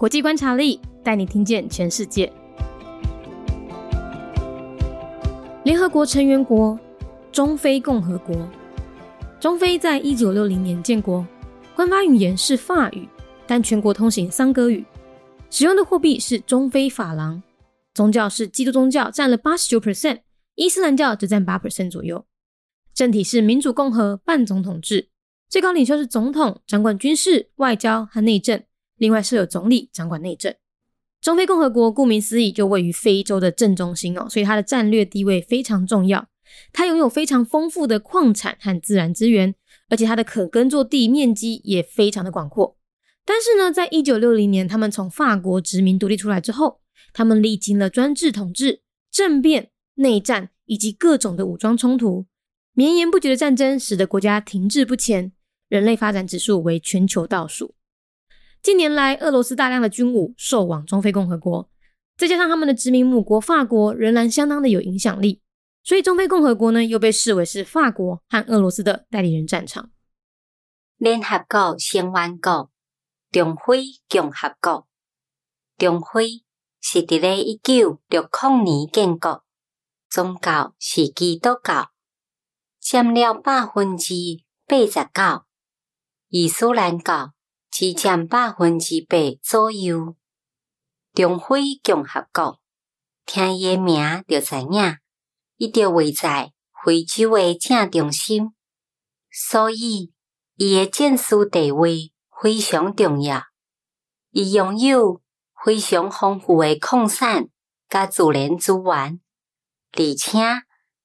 [0.00, 2.32] 国际观察力带你听见全世界。
[5.62, 6.80] 联合国成员国
[7.30, 8.34] 中非共和国，
[9.38, 11.22] 中非在一九六零年建国，
[11.76, 13.06] 官方语言是法语，
[13.46, 14.82] 但全国通行桑格语，
[15.50, 17.42] 使用的货币是中非法郎，
[17.92, 20.20] 宗教是基督宗教，占了八十九 percent，
[20.54, 22.24] 伊斯兰教只占八 percent 左右。
[22.94, 25.10] 政体是民主共和半总统制，
[25.50, 28.62] 最高领袖是总统，掌管军事、外交和内政。
[29.00, 30.54] 另外设有总理掌管内政。
[31.22, 36.28] 中非共和国顾名思义就位于非洲的正中心哦，所以它的战略地位非常重要。
[36.70, 39.54] 它拥有非常丰富的矿产和自然资源，
[39.88, 42.76] 而且它的可耕作地面积也非常的广阔。
[43.24, 46.80] 但是呢，在一九六零年他们从法国殖民独立出来之后，
[47.14, 52.26] 他们历经了专制统治、政变、内战以及各种的武装冲突，
[52.74, 55.32] 绵延不绝的战争使得国家停滞不前，
[55.68, 57.74] 人类发展指数为全球倒数。
[58.62, 61.70] 近年来，俄罗斯大量的军武售往中非共和国，
[62.18, 65.40] 再加上他们的殖民母国法国仍然相当的有影响力，
[65.82, 69.90] 所以中非共和国呢又被视为是法国和俄罗斯的代理人战场。
[70.98, 72.70] 联合国成员国
[73.30, 74.86] 中非共和国，
[75.78, 76.44] 中非
[76.82, 79.42] 是伫咧一九六零年建国，
[80.10, 81.90] 宗教是基督教，
[82.78, 84.14] 占了百分之
[84.66, 85.44] 八十九，
[86.28, 87.32] 伊斯兰教。
[87.70, 90.16] 只占百分之八左右。
[91.14, 92.60] 中非共和国，
[93.24, 94.98] 听伊诶名就知影，
[95.56, 96.52] 伊就位在
[96.84, 98.52] 非洲诶正中心，
[99.30, 100.12] 所以
[100.56, 103.44] 伊诶战术地位非常重要。
[104.30, 105.20] 伊拥有
[105.64, 107.48] 非常丰富诶矿产
[107.88, 109.20] 甲自然资源，
[109.92, 110.38] 而且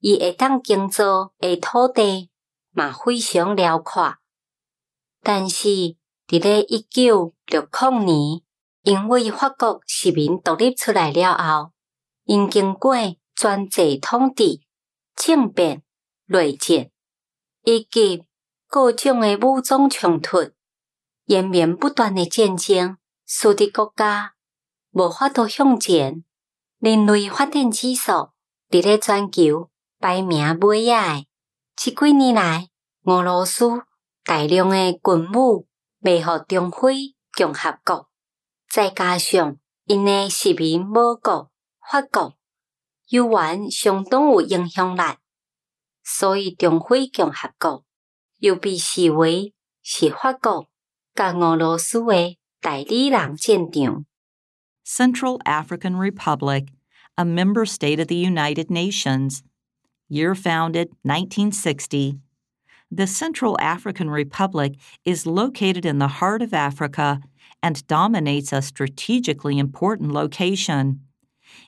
[0.00, 2.30] 伊会当耕作诶土地
[2.70, 4.16] 嘛非常辽阔，
[5.22, 5.96] 但是。
[6.32, 8.40] 伫咧一九六零年，
[8.84, 11.72] 因为法国殖民独立出来了后，
[12.24, 12.94] 因经过
[13.34, 14.60] 专制统治、
[15.14, 15.82] 政变、
[16.24, 16.88] 内战
[17.64, 18.24] 以及
[18.66, 20.52] 各种诶武装冲突，
[21.26, 24.32] 延绵不断诶战争，使得国家
[24.92, 26.24] 无法度向前。
[26.78, 28.30] 人类发展指数
[28.70, 29.68] 伫咧全球
[30.00, 31.26] 排名尾仔。
[31.76, 32.70] 即几年来，
[33.04, 33.82] 俄罗斯
[34.24, 35.68] 大量诶军武。
[36.02, 38.08] 未互中非共和国，
[38.68, 41.50] 再加上因诶殖民母国
[41.88, 42.34] 法国，
[43.08, 45.00] 犹原相当有影响力，
[46.02, 47.84] 所以中非共和国
[48.38, 50.66] 又被视为是法国
[51.14, 54.04] 甲俄罗斯诶代理人战场。
[54.84, 56.66] Central African Republic,
[57.14, 59.42] a member state of the United Nations.
[60.08, 62.18] Year founded 1960.
[62.94, 64.74] The Central African Republic
[65.06, 67.20] is located in the heart of Africa
[67.62, 71.00] and dominates a strategically important location.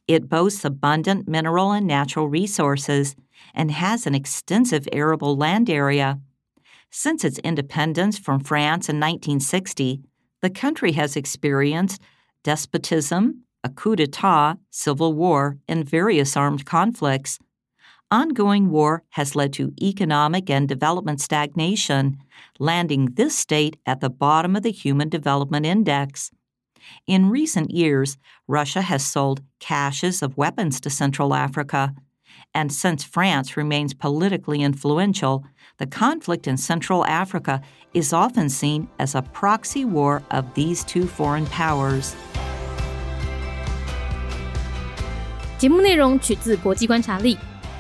[0.07, 3.17] It boasts abundant mineral and natural resources
[3.55, 6.21] and has an extensive arable land area.
[6.91, 10.03] Since its independence from France in 1960,
[10.43, 12.03] the country has experienced
[12.43, 17.39] despotism, a coup d'etat, civil war, and various armed conflicts
[18.14, 22.18] ongoing war has led to economic and development stagnation,
[22.58, 26.32] landing this state at the bottom of the Human Development Index.
[27.06, 28.18] In recent years,
[28.48, 31.94] Russia has sold caches of weapons to Central Africa.
[32.54, 35.46] And since France remains politically influential,
[35.78, 37.62] the conflict in Central Africa
[37.94, 42.16] is often seen as a proxy war of these two foreign powers.
[45.60, 47.38] 节目内容取自国际观察力。